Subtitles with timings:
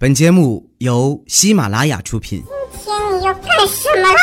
[0.00, 2.44] 本节目由喜马拉雅出品。
[2.70, 4.14] 今天你要干什么啦？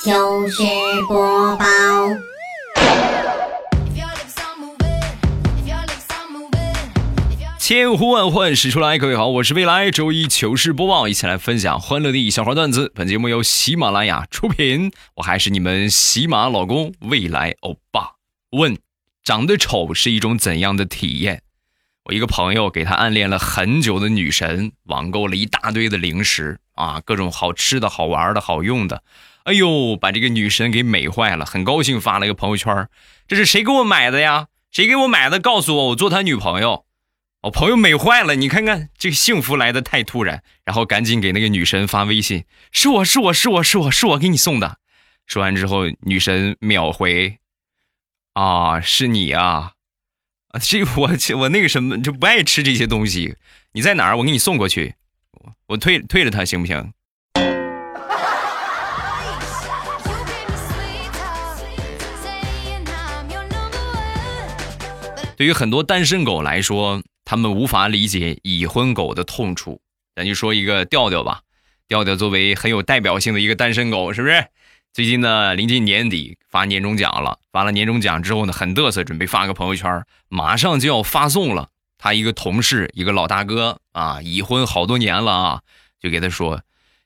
[0.00, 0.62] 糗事
[1.08, 1.64] 播报，
[7.58, 12.92] 千呼万唤始出来，各位好，我是未来周一糗事播报，一起来分享欢乐的小花段子。
[12.94, 18.12] 本节目由喜马拉雅出品，我还是你们喜马老公未来欧巴。
[18.52, 18.78] 问：
[19.24, 21.42] 长得丑是一种怎样的体验？
[22.08, 29.02] 我一个朋友给他暗恋了很久的女神，网购了一大堆的零食啊，各种好吃的好玩的好用的，
[29.44, 32.88] 哎呦，把这个女神给美坏了，很高兴发了一个朋友圈，
[33.26, 34.46] 这是谁给我买的呀？
[34.70, 35.38] 谁给我买的？
[35.38, 36.86] 告诉我，我做他女朋友。
[37.42, 44.78] 我朋友美坏了，你看看这个幸福来的太突然，然后赶紧给那个女神发微信，是我是我是我是我是我给你送的。
[45.26, 47.38] 说完之后，女神秒回，
[48.32, 49.72] 啊，是你啊，
[50.48, 53.36] 啊，这我我那个什么就不爱吃这些东西，
[53.72, 54.16] 你在哪儿？
[54.16, 54.94] 我给你送过去，
[55.32, 56.92] 我我退退了他行不行？
[65.36, 69.80] 对于很多单身狗来说，他们无法理解已婚狗的痛处。
[70.16, 71.42] 咱就说一个调调吧，
[71.86, 74.46] 调调作为很有代表性的一个单身狗，是不是？
[74.98, 81.68] 最近呢，临近年底发年终奖了，发了年终奖之后呢，很嘚瑟，准备发个朋友圈，马上就要发送了。
[81.98, 85.60] 他一个同事，一个老大哥啊，已婚好多年了啊，
[86.00, 86.62] 就给他说：“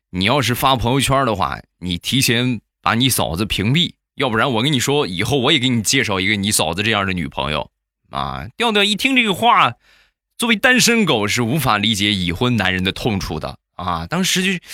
[0.08, 7.70] 你要是发朋友圈的话，你提前把你嫂子屏蔽，要不然我跟你说，以后我也给你介绍一个你嫂子这样的女朋友。”
[8.08, 9.74] 啊，调调一听这个话，
[10.38, 14.06] 作为单身狗是无法理解已婚男人的痛处的啊！
[14.06, 14.64] 当时就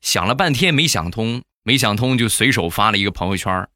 [0.00, 3.68] 想了半天没想通，没想通就随手发了一个朋友圈。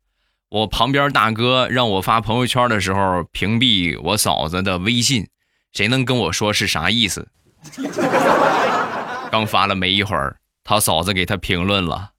[0.49, 5.29] 我旁边大哥让我发朋友圈的时候屏蔽我嫂子的微信，
[5.73, 7.29] 谁能跟我说是啥意思？
[9.31, 12.11] 刚发了没一会儿，他嫂子给他评论了：“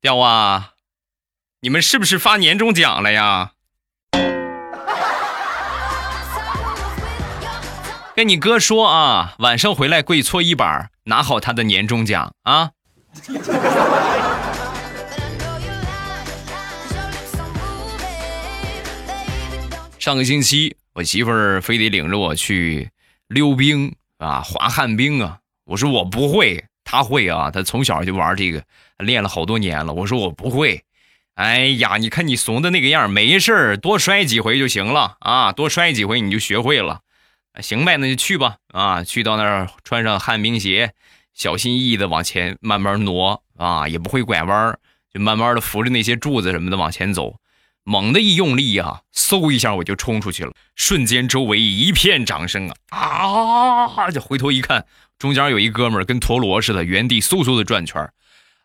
[0.00, 0.72] 调啊，
[1.60, 3.52] 你们是不是发年终奖了呀？”
[8.16, 12.70] 跟你哥说啊，晚上回来跪搓衣板，拿好他的年终奖啊！
[20.06, 22.90] 上个星期，我媳妇儿非得领着我去
[23.26, 25.40] 溜冰啊，滑旱冰啊。
[25.64, 28.62] 我说我不会，她会啊，她从小就玩这个，
[28.98, 29.92] 练了好多年了。
[29.92, 30.84] 我说我不会。
[31.34, 37.00] 哎呀，你看你怂的那个样，没事儿，多摔几回就行了啊，多摔几回你就学会了。
[37.60, 38.58] 行呗，那就去吧。
[38.68, 40.92] 啊，去到那儿穿上旱冰鞋，
[41.34, 44.78] 小心翼翼的往前慢慢挪啊，也不会拐弯，
[45.12, 47.34] 就慢慢的扶着那些柱子什么的往前走。
[47.88, 54.10] 猛的一用力啊，嗖一下我就冲出去了，瞬间周围一片掌声啊啊！
[54.10, 54.84] 就回头一看，
[55.20, 58.10] 中间有一哥们儿跟陀螺似的，原地嗖嗖的转圈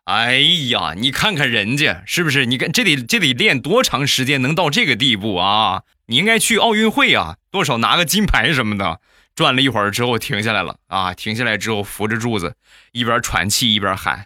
[0.05, 0.39] 哎
[0.69, 2.47] 呀，你看看人家是不是？
[2.47, 5.83] 你看这得这得练多长时间能到这个地步啊？
[6.07, 8.99] 你应该去奥运会啊，多少拿个金牌什么的。
[9.35, 12.55] 转了一会儿之后停下来了啊，停下来之后扶着柱子，
[12.91, 14.25] 一边喘气一边喊：“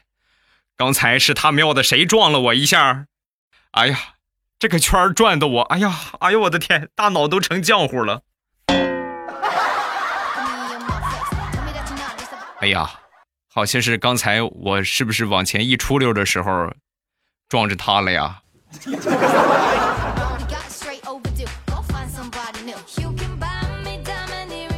[0.76, 3.06] 刚才是他喵的谁撞了我一下？
[3.72, 4.00] 哎呀，
[4.58, 8.22] 这个圈转的我，哎呀，哎呦我的天，大脑都成浆糊了。
[12.62, 12.90] 哎呀，
[13.54, 16.74] 好像是刚才我是不是往前一出溜的时候
[17.50, 18.42] 撞着他了呀？”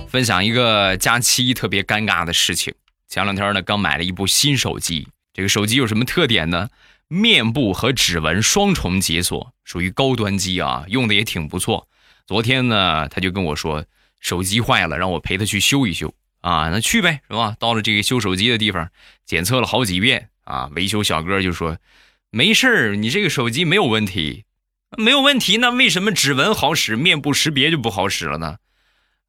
[0.09, 2.73] 分享一个假期特别尴尬的事情。
[3.07, 5.07] 前两天呢，刚买了一部新手机。
[5.33, 6.67] 这个手机有什么特点呢？
[7.07, 11.87] 面部和指纹双重解锁，属于高端机啊，用的也挺不错。
[12.25, 13.85] 昨天呢，他就跟我说
[14.19, 16.69] 手机坏了，让我陪他去修一修啊。
[16.69, 17.55] 那去呗，是吧？
[17.59, 18.89] 到了这个修手机的地方，
[19.25, 20.69] 检测了好几遍啊。
[20.75, 21.77] 维修小哥就说
[22.29, 24.43] ：“没事儿，你这个手机没有问题，
[24.97, 25.57] 没有问题。
[25.57, 28.57] 那为什么指纹好使，面部识别就不好使了呢？”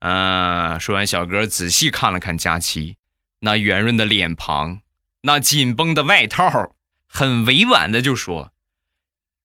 [0.01, 2.97] 嗯，说完，小哥仔细看了看佳琪，
[3.41, 4.81] 那圆润的脸庞，
[5.23, 6.75] 那紧绷的外套，
[7.09, 8.53] 很委婉的就说：“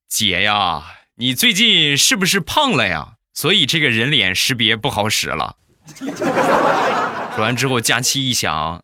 [0.07, 0.83] 姐呀，
[1.15, 3.15] 你最近是不是胖了呀？
[3.33, 5.56] 所以这个人脸识别不好使了。”
[5.98, 8.83] 说完之后，佳琪一想，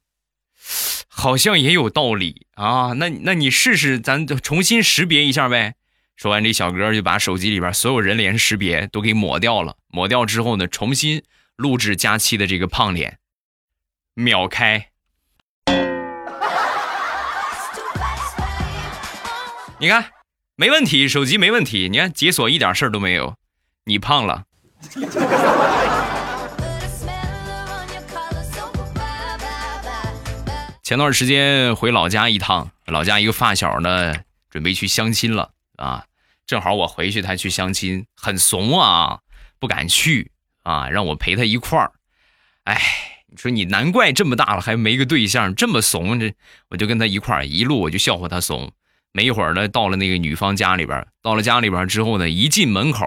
[1.07, 2.93] 好像也有道理啊。
[2.93, 5.75] 那那你试试，咱重新识别一下呗。
[6.15, 9.77] 说完，这小哥就把手机里边所有人脸识别都给抹掉了。
[9.87, 11.23] 抹掉之后呢，重新。
[11.55, 13.19] 录制佳期的这个胖脸，
[14.13, 14.88] 秒开。
[19.81, 20.11] 你看，
[20.57, 21.87] 没问题，手机没问题。
[21.87, 23.37] 你看解锁一点事儿都没有。
[23.85, 24.43] 你胖了。
[30.83, 34.13] 前段时间回老家一趟，老家一个发小呢，
[34.49, 36.03] 准备去相亲了啊。
[36.45, 39.19] 正好我回去，他去相亲，很怂啊，
[39.59, 40.33] 不敢去
[40.63, 41.93] 啊，让我陪他一块儿。
[42.65, 42.81] 哎，
[43.27, 46.19] 你说你难怪这么大了还没个对象，这么怂。
[46.19, 46.33] 这
[46.67, 48.73] 我就跟他一块儿，一路我就笑话他怂。
[49.11, 53.05] 没一会儿呢，到了那个女方家里边，到了家里边之后呢，一进门口，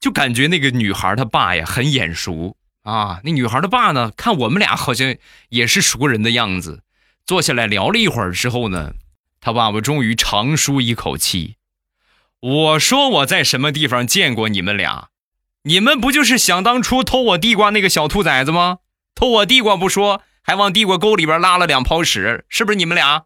[0.00, 3.20] 就感觉那个女孩她爸呀很眼熟啊。
[3.24, 5.14] 那女孩的爸呢，看我们俩好像
[5.50, 6.82] 也是熟人的样子。
[7.26, 8.94] 坐下来聊了一会儿之后呢，
[9.40, 11.56] 他爸爸终于长舒一口气。
[12.40, 15.08] 我说我在什么地方见过你们俩？
[15.64, 18.78] 你们不就是想当初偷我地瓜那个小兔崽子吗？
[19.14, 23.24] 偷我地瓜不说，还往地瓜沟里边拉了两泡屎，是不是你们俩？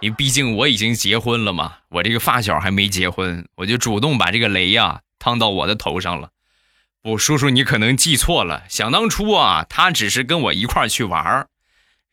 [0.00, 6.30] 因为毕竟我已经结婚了嘛，我这个发小还没结婚，我就主动把这个雷呀烫到我的头上了。
[7.02, 11.46] 不，叔叔你可能记错了，想当初啊，他只是跟我一块去玩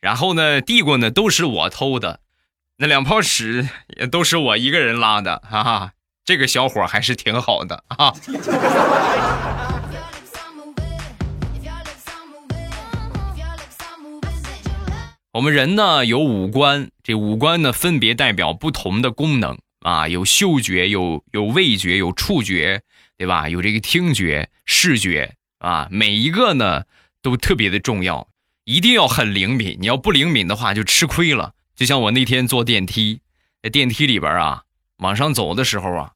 [0.00, 2.20] 然后呢，地瓜呢都是我偷的。
[2.76, 5.92] 那两泡屎也都是我一个人拉的，哈哈，
[6.24, 8.14] 这个小伙还是挺好的啊。
[15.34, 22.82] 我们人呢有五官，这五官呢分别代表不同的功能啊，有嗅觉，有有味觉，有触觉，
[23.16, 23.48] 对吧？
[23.48, 26.84] 有这个听觉、视觉啊，每一个呢
[27.20, 28.28] 都特别的重要，
[28.62, 29.76] 一定要很灵敏。
[29.80, 31.54] 你要不灵敏的话，就吃亏了。
[31.74, 33.18] 就像我那天坐电梯，
[33.60, 34.62] 在电梯里边啊，
[34.98, 36.12] 往上走的时候啊，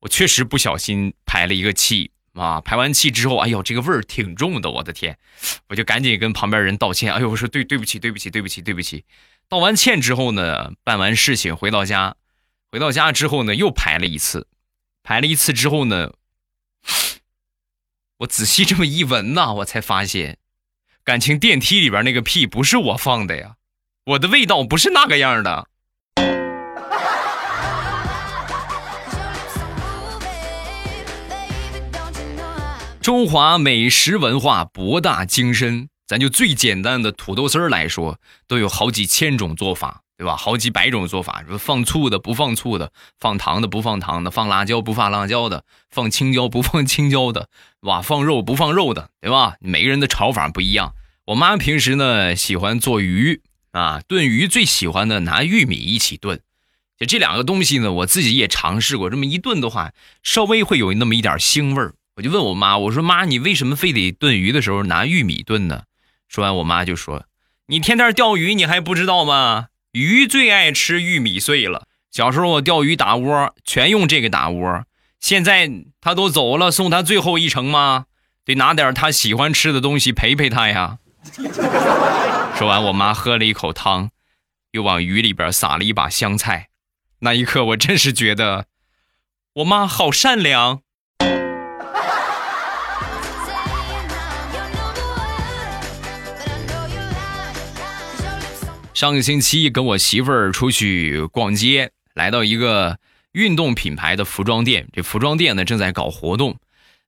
[0.00, 2.60] 我确实不小心排了一个气啊。
[2.60, 5.18] 排完气之后，哎呦，这个味儿挺重的，我的天！
[5.68, 7.12] 我就赶紧跟旁边人道歉。
[7.12, 9.04] 哎呦，我说对对不起，对不起，对不起，对不起。
[9.48, 12.16] 道完歉之后呢，办完事情回到家，
[12.70, 14.46] 回到家之后呢，又排了一次，
[15.02, 16.12] 排了一次之后呢，
[18.18, 20.38] 我仔细这么一闻呐，我才发现，
[21.02, 23.56] 感情电梯里边那个屁不是我放的呀。
[24.06, 25.68] 我的味道不是那个样的。
[33.04, 38.18] 中华美食文化博大精深，咱就最简单的土豆丝儿来说，
[38.48, 40.34] 都有好几千种做法，对吧？
[40.34, 42.88] 好几百种做法，说放醋的，不放醋的；
[43.20, 47.48] 放糖的，不放糖的；放辣椒，不放辣椒的；放青椒，不放青椒的；
[47.80, 49.56] 哇，放肉，不放肉的，对吧？
[49.60, 50.94] 每个人的炒法不一样。
[51.26, 53.42] 我妈平时呢喜欢做鱼。
[53.72, 56.40] 啊，炖鱼最喜欢的拿玉米一起炖，
[56.98, 59.10] 就这两个东西呢，我自己也尝试过。
[59.10, 59.92] 这么一炖的话，
[60.22, 61.92] 稍微会有那么一点腥味儿。
[62.16, 65.82] 我就问我妈，我说妈，你为什么非得炖鱼的时候拿玉米炖呢？
[66.28, 67.26] 说完，我妈就说
[67.66, 69.66] ：“你天天钓鱼，你还不知道吗？
[69.90, 71.88] 鱼最爱吃玉米碎了。
[72.12, 74.84] 小时候我钓鱼打窝，全用这个打窝。
[75.18, 75.68] 现在
[76.00, 78.06] 他都走了，送他最后一程吗？
[78.44, 80.98] 得拿点他喜欢吃的东西陪陪他呀。
[82.56, 84.10] ”说完，我妈喝了一口汤，
[84.70, 86.68] 又往鱼里边撒了一把香菜。
[87.18, 88.66] 那一刻，我真是觉得
[89.54, 90.83] 我妈好善良。
[98.94, 103.00] 上个星期跟我媳妇儿出去逛街，来到一个
[103.32, 104.86] 运动品牌的服装店。
[104.92, 106.56] 这服装店呢正在搞活动，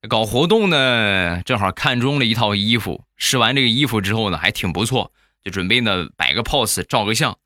[0.09, 3.05] 搞活动呢正好看中了一套衣服。
[3.17, 5.13] 试完这个衣服之后呢，还挺不错。
[5.45, 7.39] 就准备呢摆个 pose 照个相，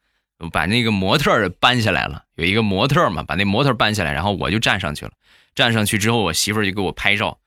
[0.50, 2.25] 把那个模特搬下来了。
[2.37, 5.12] 有一个模特嘛，把那模特搬下来，然后我就站上去了。
[5.54, 7.40] 站上去之后，我媳妇儿就给我拍照，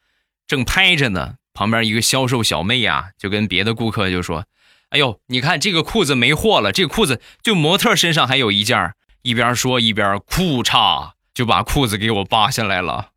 [0.46, 1.38] 正拍着呢。
[1.56, 4.46] 旁边一个销售小妹啊，就跟别的顾客就说
[4.94, 13.08] ：“哎呦，你看这个裤子没货了，这个裤子就模特身上还有一件。”一边说一边裤衩就把裤子给我扒下来了。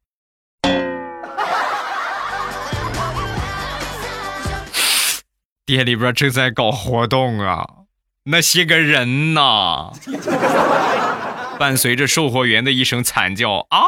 [5.66, 7.66] 店里边正在搞活动啊，
[8.24, 9.90] 那些个人呐，
[11.58, 13.82] 伴随着售货员的一声惨叫啊，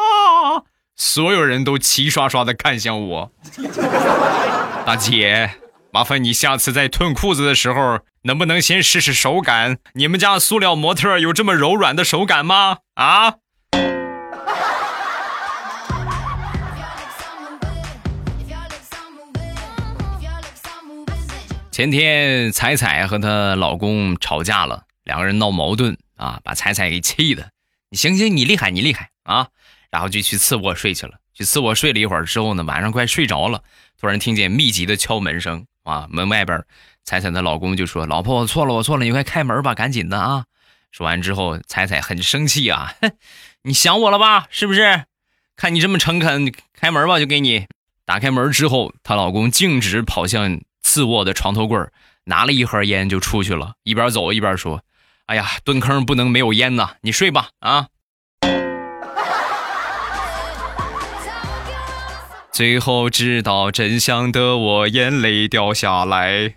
[0.95, 3.33] 所有人都齐刷刷的看向我。
[4.85, 5.53] 大姐，
[5.91, 9.79] 麻烦你下次在褪裤子的时候，能不能先试试手感？
[9.95, 12.79] 你们家塑料模特有这么柔软的手感吗？
[12.95, 13.37] 啊？
[21.73, 27.51] 前天彩彩和她老公吵架了，两个人闹矛盾啊，把彩彩给气的。
[27.91, 29.49] 你行行，你厉害，你厉害啊！
[29.91, 31.15] 然后就去次卧睡去了。
[31.33, 33.63] 去次卧睡了一会儿之后呢，晚上快睡着了，
[33.99, 36.63] 突然听见密集的敲门声啊，门外边
[37.05, 40.45] 彩彩的老公就说：“老婆，我错了，我错了，你快开门吧，赶紧的啊！”
[40.93, 42.95] 说完之后，彩彩很生气啊，
[43.63, 44.47] 你想我了吧？
[44.51, 45.05] 是不是？
[45.57, 47.67] 看你这么诚恳，开门吧，就给你
[48.05, 50.61] 打开门之后，她老公径直跑向。
[50.81, 51.79] 次卧的床头柜
[52.25, 54.83] 拿了一盒烟就出去了，一边走一边说
[55.27, 57.89] ：“哎呀，蹲坑不能没有烟呐，你睡吧啊。”
[62.59, 66.55] 最后知道真相的我，眼泪掉下来。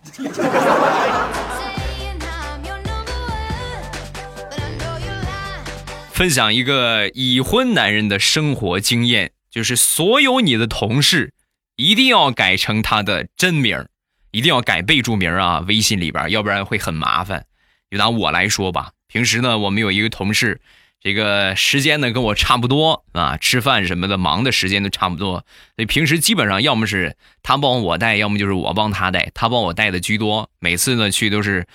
[6.11, 11.35] 分享一个已婚男人的生活经验，就是所有你的同事
[11.75, 13.85] 一定要改成他的真名，
[14.31, 17.45] 一定要改备注名啊，微信里边，要不然会很麻烦。
[17.91, 20.61] 就拿我来说吧，平时呢，我们有一个同事。
[21.01, 25.43] 这个时间呢跟我差不多啊，吃饭什么的忙的时间都差不多，
[25.75, 30.47] 所以平时基本上要么是他帮我带，要么就是我帮他带，他帮我带的居多。
[30.59, 31.65] 每次呢去都是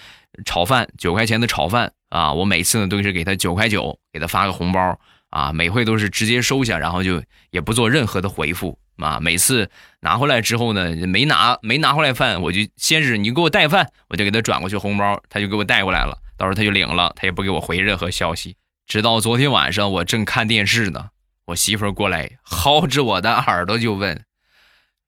[0.44, 9.18] 炒饭，九块钱的炒饭啊，我每次呢都是给他九块九，给他发个红包啊，每回都是直接收下，然后就也不做任何的回复啊。
[9.20, 9.68] 每次
[10.02, 18.54] 拿回来之后呢，没拿没拿回来饭，我就先是你给我带饭，我就给他转过去红包，他就给我带过来了，到时候他就领了，他也不给我回任何消息。
[18.86, 21.10] 直到昨天晚上，我正看电视呢，
[21.46, 24.24] 我媳妇儿过来薅着我的耳朵就问：“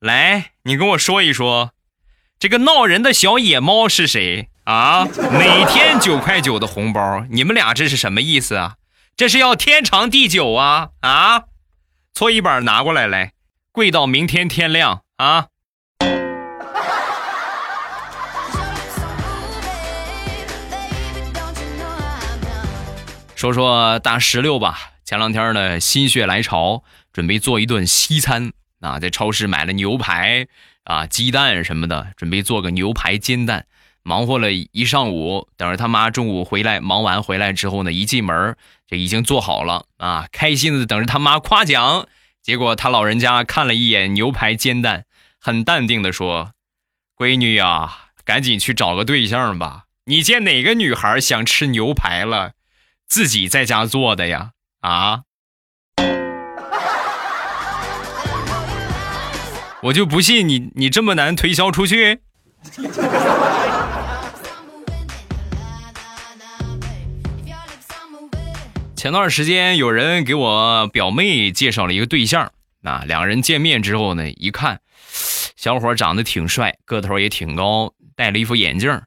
[0.01, 1.73] 来，你跟我说一说，
[2.41, 5.05] 这个闹人的小野猫是谁啊？
[5.05, 8.75] 每天九块九的红包，你们俩这是什么意思啊？
[9.17, 10.91] 这是要天长地久啊？
[11.01, 11.45] 啊？
[12.13, 13.33] 搓衣板拿过来，来，
[13.71, 15.47] 跪到明天天亮啊！”
[23.39, 30.49] 说说大石榴吧，前两天呢心血来潮，准备做一顿西餐啊，在超市买了牛排
[30.83, 33.67] 啊、鸡蛋什么的，准备做个牛排煎蛋。
[34.03, 38.57] 忙活了一上午，等着他妈中午回来，忙完回来之后呢，一进门
[38.89, 42.09] 就已经做好了啊，开心的等着他妈夸奖。
[42.43, 45.05] 结果他老人家看了一眼牛排煎蛋，
[45.39, 46.55] 很淡定的说
[47.17, 52.55] ：“闺女呀，赶紧去找个对象吧，你见哪个女孩想吃牛排了？”
[53.09, 54.51] 自己在家做的呀？
[54.81, 55.23] 啊！
[59.83, 62.21] 我就不信你你这么难推销出去。
[68.95, 74.81] 前段时间有人给我表妹介绍了一个对象，啊，两人见面之后呢，一看，
[75.57, 79.01] 小伙长得挺帅，个头也挺高，戴了一副眼镜。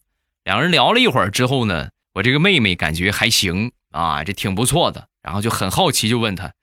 [0.45, 3.73] 两人聊了一会儿之后呢，我这个妹妹感觉还行。
[3.91, 6.53] 啊，这挺不错的，然后就很好奇，就问他：“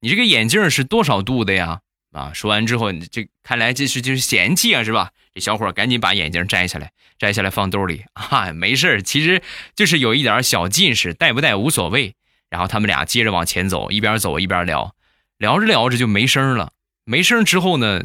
[0.00, 1.80] 你这个眼镜是多少度的呀？”
[2.12, 5.10] 啊，说完之后，这看来这是就是嫌弃啊，是吧？
[5.32, 9.42] 这小伙赶紧把眼镜摘下来，摘下来放兜里啊，没事其实
[9.74, 12.14] 就是有一点小近视，戴不戴无所谓。
[12.50, 14.94] 然后他们俩接着往前走，一边走一边聊，
[15.38, 16.70] 聊着聊着就没声了。
[17.04, 18.04] 没声之后呢，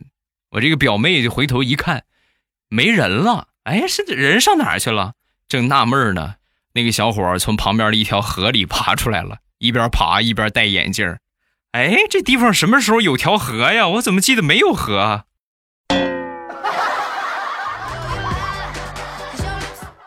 [0.49, 2.05] 我这个表妹就回头一看，
[2.67, 3.49] 没人了。
[3.65, 5.13] 哎，是人上哪去了？
[5.47, 6.37] 正纳闷呢。
[6.79, 11.17] 那个小伙从旁边的一条河里爬出来了，一边爬一边戴眼镜
[11.73, 13.85] 哎，这地方什么时候有条河呀？
[13.89, 15.25] 我怎么记得没有河？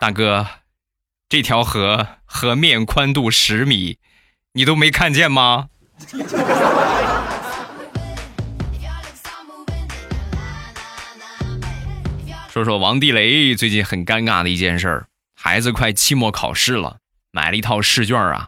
[0.01, 0.47] 大哥，
[1.29, 3.99] 这条河河面宽度十米，
[4.55, 5.67] 你都没看见吗？
[12.51, 15.07] 说说王地雷最近很尴尬的一件事儿。
[15.45, 16.99] 孩子快期末考试了，
[17.33, 18.47] 买了一套试卷啊，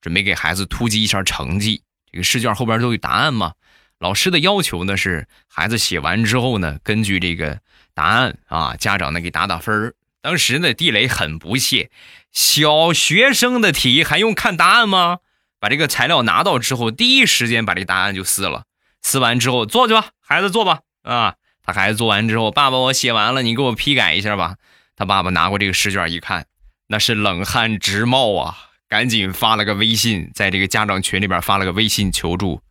[0.00, 1.82] 准备给孩子突击一下成绩。
[2.12, 3.54] 这个试卷后边都有答案嘛？
[3.98, 7.58] 老师的要求呢是，孩子写完之后呢，根据这个
[7.94, 11.90] 答案啊，家长呢给打打分当时呢，地雷很不屑，
[12.30, 15.18] 小学生的题还用看答案吗？
[15.58, 18.66] 把这个材料拿到之后，第一时间把这答案就撕了。
[19.02, 20.82] 撕完之后，做去吧，孩子做吧。
[21.02, 21.34] 啊，
[21.64, 24.54] 他孩子做完之后，爸爸我写完了，你给我批改一下吧。
[24.96, 26.46] 他爸爸拿过这个试卷一看，
[26.88, 28.56] 那是冷汗直冒啊！
[28.88, 32.62] 赶紧发了个微信，在这个家长群里边发了个微信求助。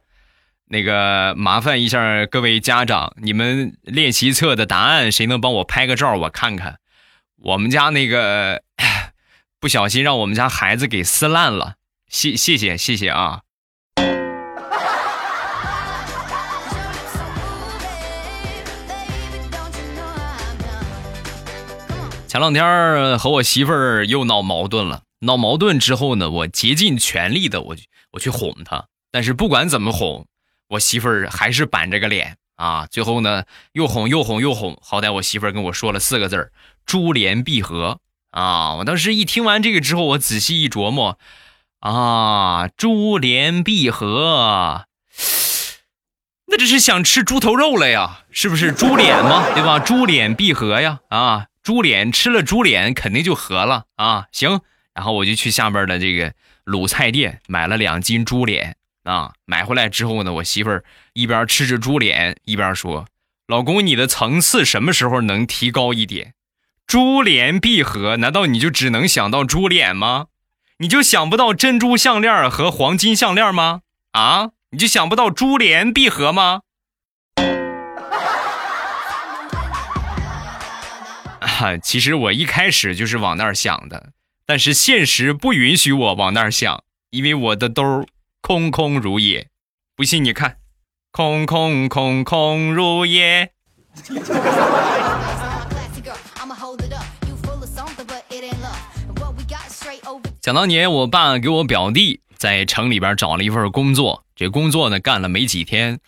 [0.68, 6.80] 那个麻烦一下各位家长，你们练习册的答案谁能帮我拍个照，我看看。
[7.38, 8.64] 我们家那个
[9.60, 11.76] 不小心让我们家孩子给撕烂了，
[12.08, 13.42] 谢谢谢谢谢啊！
[22.36, 27.78] 前两天和我媳妇儿又闹矛盾了，闹矛盾之后呢，我竭尽全力的我
[28.12, 30.26] 我去哄她，但是不管怎么哄，
[30.68, 32.88] 我媳妇儿还是板着个脸啊。
[32.92, 36.52] 最后呢，又哄又哄又哄，好歹我媳妇儿跟我说了四个字儿：
[36.86, 38.02] 珠联璧合
[38.32, 38.76] 啊。
[38.76, 41.18] 我当时一听完这个之后，我仔细一琢磨，
[41.80, 44.88] 啊，珠联璧合，
[46.48, 48.26] 那这是想吃猪头肉了呀？
[48.30, 49.46] 是不是猪脸吗？
[49.54, 49.80] 对吧？
[49.80, 51.00] 猪脸必合呀！
[51.08, 54.28] 啊，猪脸吃了猪脸肯定就合了啊！
[54.32, 54.62] 行，
[54.94, 56.32] 然后我就去下边的这个
[56.64, 59.34] 卤菜店买了两斤猪脸啊。
[59.46, 63.08] 买回来之后呢，我媳妇儿一边吃着猪脸一边说
[63.50, 66.36] ：“老公，你的层次什么时候能提高一点？
[66.86, 70.28] 猪脸必合，难道你就只能想到猪脸吗？
[70.78, 73.82] 你就想不到珍珠项链和黄金项链吗？
[74.12, 76.62] 啊？”你就想不到珠联璧合吗？
[81.82, 84.12] 其实我一开始就是往那儿想的，
[84.46, 88.06] 但是现实不允许我往那儿想，因为我的兜
[88.42, 89.48] 空空如也。
[89.96, 90.58] 不信你看，
[91.12, 93.52] 空空空空如也。
[100.42, 104.26] 想当年，我爸给我表弟在城里边找了一份工作。
[104.36, 106.00] 这工作呢干了没几天，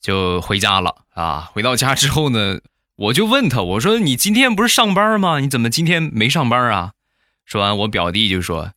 [0.00, 1.50] 就回家了啊！
[1.52, 2.60] 回到家之后呢，
[2.96, 5.40] 我就问他，我说：“你今天不是上班吗？
[5.40, 6.92] 你怎么今天没上班啊？”
[7.46, 8.72] 说完，我表弟就说：“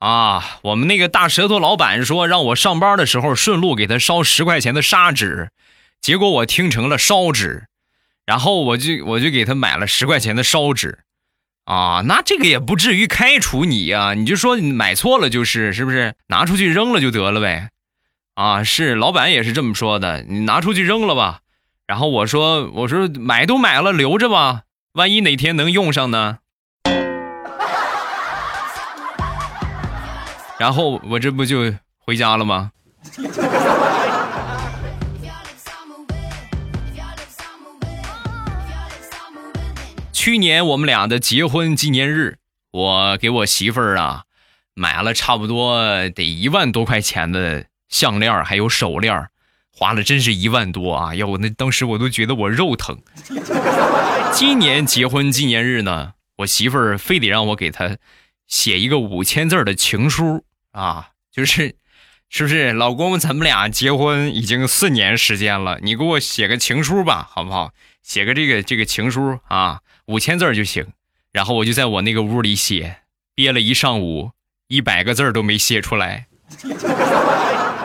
[0.00, 5.50] 啊，我们那个大舌头老板说让我上班的时候顺路给他烧十块钱的砂纸，
[6.00, 7.66] 结果我听成了烧纸，
[8.24, 11.00] 然后我就我就给他买了十块钱的烧纸。
[11.66, 16.14] 啊，那这个也不至于开除你呀，你就说买错了就是是不是？
[16.26, 17.68] 拿出去扔了就得了呗。”
[18.34, 21.40] 啊，是老板也是这么说的，你拿出去扔了吧。
[21.90, 26.38] 然后我说，我说买都买了，留着吧，万一哪天能用上呢。
[30.56, 32.70] 然后我这不就回家了吗？
[40.12, 42.38] 去年我们俩的结婚纪念日，
[42.70, 44.22] 我给我媳妇儿啊
[44.74, 47.64] 买了差不多得一万多块钱的。
[47.88, 49.28] 项链还有手链
[49.72, 51.14] 花了真是一万多啊！
[51.14, 52.98] 要我那当时我都觉得我肉疼。
[54.32, 57.96] 今年结婚纪念日呢，我媳妇儿非得让我给她
[58.46, 61.76] 写一个五千字的情书啊，就是
[62.28, 67.72] 是不是老公，咱们俩结婚已经四年时间了，你给我写个情书吧，好不好？
[68.02, 70.86] 写个这个这个情书啊，五千字就行。
[71.32, 72.98] 然后我就在我那个屋里写，
[73.34, 74.32] 憋了一上午，
[74.68, 76.26] 一百个字都没写出来。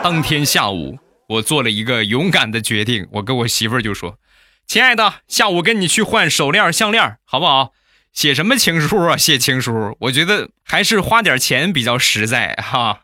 [0.02, 3.08] 当天下午，我做了一个勇敢的决定。
[3.14, 4.20] 我跟我媳妇儿就说
[4.64, 7.72] ：“亲爱的，下午跟你去换手链、项链，好不好？
[8.12, 9.16] 写什么情书啊？
[9.16, 13.00] 写情书，我觉得还是花点钱比较实在哈。”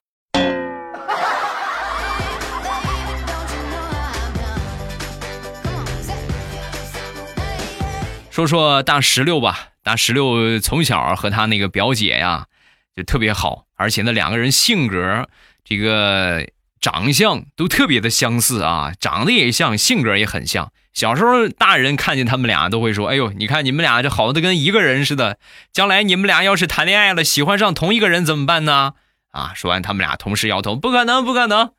[8.30, 12.46] 说说大石榴吧，大石榴从小和他那个表姐呀
[12.94, 15.28] 就特别好，而且那两个人性格
[15.64, 16.46] 这个。
[16.82, 20.72] 长相都特别的相似啊，长得也像，性格也很像。
[20.92, 25.38] 小时候，大人看见他们俩都会说：“哎呦，你看你们俩这好的跟一个人似的。”
[25.72, 28.94] 将来你们俩要是谈恋爱了，喜欢上同一个人怎么办呢？
[29.30, 29.52] 啊！
[29.54, 31.72] 说完，他们俩同时摇头：“不可能，不可能，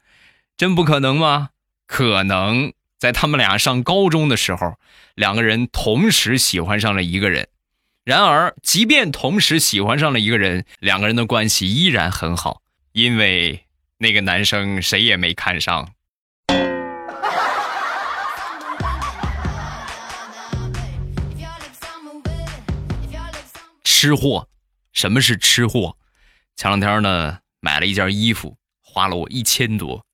[0.57, 1.49] 真不可能吗？
[1.85, 4.75] 可能。”在他们俩上高中的时候，
[5.13, 7.49] 两个人同时喜欢上了一个人。
[8.05, 12.61] 然而，即便同时喜欢上了一个人，两个人的关系依然很好，
[12.93, 13.65] 因为。
[14.03, 15.93] 那个男生谁也没看上。
[23.85, 24.49] 吃货，
[24.91, 25.95] 什么是吃货？
[26.57, 30.05] 前两天呢，买了一件衣服，花了我一千多。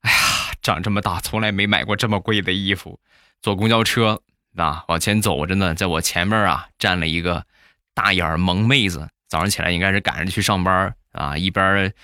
[0.00, 0.16] 哎呀，
[0.60, 2.98] 长这么大从来没买过这么贵的衣服。
[3.40, 4.20] 坐公交车
[4.56, 7.46] 啊，往前走着呢，在我前面啊站了一个
[7.94, 9.08] 大眼萌妹子。
[9.28, 11.94] 早上起来应该是赶着去上班啊，一边。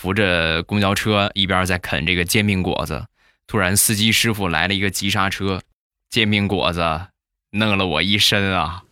[0.00, 3.04] 扶着公交车，一边在啃这个煎饼果子。
[3.46, 5.60] 突然，司机师傅来了一个急刹车，
[6.08, 7.08] 煎饼果子
[7.50, 8.84] 弄了我一身啊！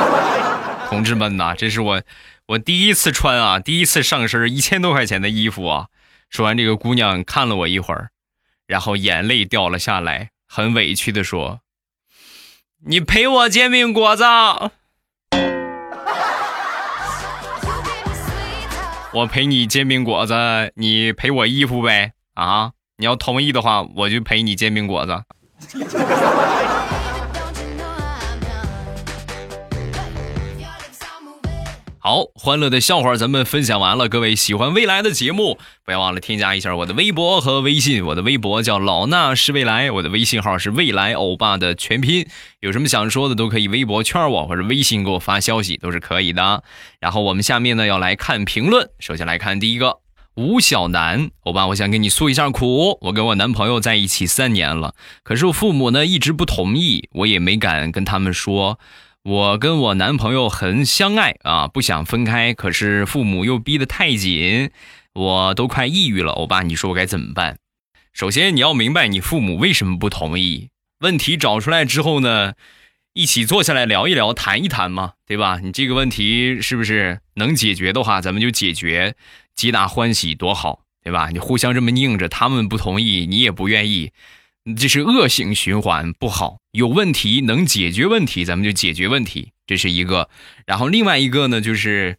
[0.90, 2.02] 同志们呐，这是我
[2.48, 5.86] 我第一次穿啊，第一次上身一千多块钱的衣服啊！
[6.28, 8.10] 说完，这个姑娘看了我一会儿，
[8.66, 11.62] 然后眼泪掉了下来，很委屈的说
[12.84, 14.22] ：“你赔我煎饼果子。”
[19.16, 20.34] 我赔你煎饼果子，
[20.74, 22.12] 你赔我衣服呗？
[22.34, 25.22] 啊，你要同意的话，我就赔你煎饼果子。
[32.08, 34.08] 好，欢乐的笑话咱们分享完了。
[34.08, 38.06] 各位喜欢未来的节目，不要忘了添加一下我的微博和微信。
[38.06, 42.24] 我的微博叫老衲是未来，我的微信号是未来欧巴的全拼。
[42.60, 46.62] 有什么想说的都可以微博圈我，或者微信给我发消息都是可以的。
[47.00, 49.98] 然后我们下面呢要来看评论，首先来看第一个，
[50.36, 52.98] 吴小楠，欧巴，我想跟你诉一下苦。
[53.00, 58.78] 我跟我男朋友在一起三年了，可是我父母呢一直不同意，我也没敢跟他们说。
[59.26, 64.70] 我跟我男朋友很相爱啊，不想分开，可是父母又逼得太紧，
[65.14, 66.30] 我都快抑郁了。
[66.30, 67.58] 欧巴，你说我该怎么办？
[68.12, 70.68] 首先你要明白你父母为什么不同意，
[71.00, 72.52] 问题找出来之后呢，
[73.14, 75.58] 一起坐下来聊一聊，谈一谈嘛，对吧？
[75.60, 79.16] 你这个问题是不是能解决的话，咱们就解决。
[79.56, 81.30] 皆大欢喜多好，对吧？
[81.32, 84.12] 你互相这么拧着，他们不同意，你也不愿意，
[84.74, 86.58] 这是恶性循环，不好。
[86.72, 90.28] 有问题能解决问题，咱们就解决问题，这是一个。
[90.66, 92.18] 然后另外一个呢，就是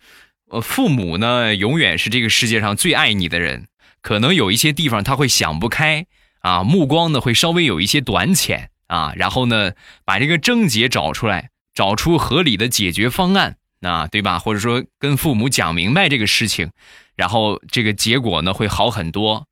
[0.49, 3.67] 呃，父母呢永远是这个世界上最爱你的人，
[4.01, 6.05] 可能有一些地方他会想不开
[6.39, 9.73] 啊，目光呢会稍微有一些短浅啊，然后呢
[10.05, 14.39] 把这个症结找出来，找出合理的解决方案，啊，对吧？
[14.39, 16.71] 或者说跟父母讲明白这个事情。
[17.17, 19.47] 然后这个结果呢会好很多。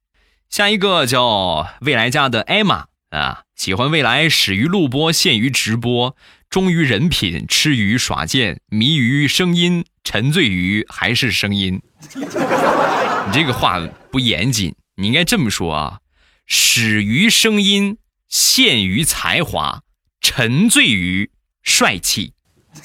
[0.55, 6.15] 下一个叫未来家的艾玛啊，喜欢未来，始于录播，陷于直播，
[6.49, 11.81] 忠于人品，痴于耍剑，迷于声音，沉醉于还是声音。
[12.15, 15.99] 你这个话不严谨，你应该这么说啊：
[16.45, 17.97] 始于声音，
[18.29, 19.81] 陷于才华，
[20.21, 21.31] 沉醉于
[21.63, 22.31] 帅气，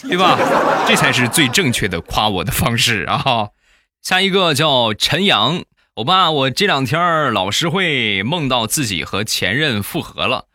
[0.02, 0.36] 对吧？
[0.88, 3.50] 这才是最正确的夸我的方式啊。
[4.02, 5.62] 下一个叫陈阳，
[5.94, 10.46] 欧巴，我这两天老是会梦到自己和前任复合了，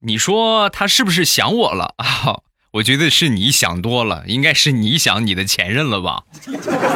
[0.00, 2.40] 你说他是不是想我了 啊？
[2.72, 6.24] 我觉得是你想多了，应该是你想你的前任了吧？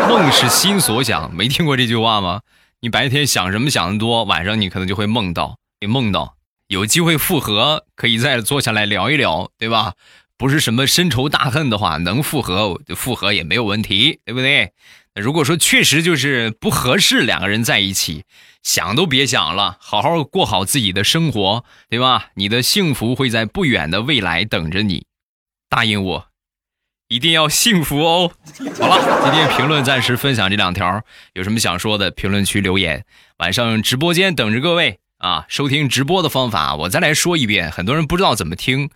[0.09, 2.41] 梦是心所想，没听过这句话吗？
[2.81, 9.95] 你白天想什么想的多，晚上你可能就会梦到，你梦到有机会复合，可以再坐下来聊一聊，对吧？
[10.37, 14.73] 不是什么深仇大恨的话，能复合就复合也没有问题，对不对？
[15.17, 18.25] 如果说确实就是不合适，两个人在一起，
[18.63, 22.27] 想都别想了，好好过好自己的生活，对吧？
[22.35, 25.07] 你的幸福会在不远的未来等着你，
[25.71, 26.29] 答应我，
[27.09, 28.31] 一定要幸福哦。
[28.79, 31.03] 好了，今天评论暂时分享这两条，
[31.33, 33.07] 有什么想说的，评论区留言。
[33.39, 35.47] 晚上直播间等着各位啊！
[35.49, 38.91] 收听直播的方法，我再来说一遍，很多人不知道怎么听，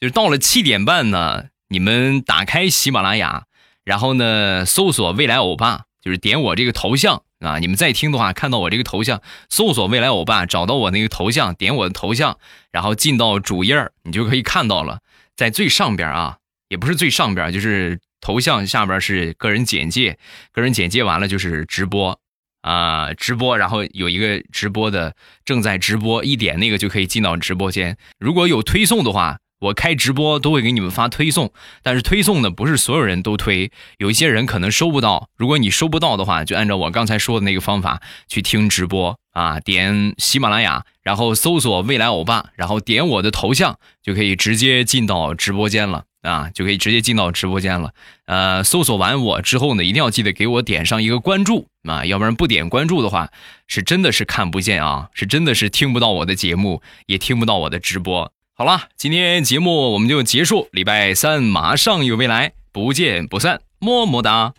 [0.00, 3.44] 就是到了七点半呢，你们打开喜马拉雅。
[3.86, 7.60] 然后呢，搜索未来欧巴，就是点我这个头像啊。
[7.60, 12.36] 你们在听的话，看到我这个头像，搜索未来欧巴，找到我那个头像，点我的头像，
[12.72, 14.98] 然后进到主页你就可以看到了。
[15.36, 20.18] 在最上边啊，也不是最上边，就是头像下边是个人简介，
[20.52, 22.18] 个人简介完了就是直播
[22.62, 27.96] 啊，直播，然后有一个直播的正在直播，一点那个就可以进到直播间。
[28.18, 29.38] 如果有推送的话。
[29.58, 31.50] 我开直播都会给你们发推送，
[31.82, 35.28] 但是推送呢不是所有人都推，有一些人可能收不到。
[35.36, 47.92] 如果你收不到的话，就按照我刚才说的那个方法去听直播啊，点喜马拉雅，然后搜索未来欧巴，然后点我的头像，就可以直接进到直播间了啊，就可以直接进到直播间了。
[48.26, 53.30] 呃，搜索完我之后呢，一定要记得给我点上一个关注啊，要不然不点关注的话，
[53.66, 58.32] 是真的是看不见啊，是真的是听不到我的节目，也听不到我的直播。
[58.58, 60.66] 好了，今天节目我们就结束。
[60.72, 64.54] 礼拜三马上有未来，不见不散，么么哒。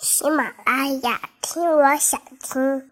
[0.00, 2.91] 喜马拉雅听，我想听。